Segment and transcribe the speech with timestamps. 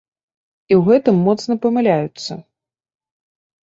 [0.71, 2.43] І ў гэтым моцна памыляюцца.